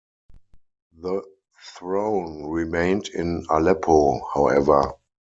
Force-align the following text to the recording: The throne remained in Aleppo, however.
The 0.99 1.21
throne 1.75 2.47
remained 2.49 3.09
in 3.09 3.45
Aleppo, 3.51 4.19
however. 4.33 4.93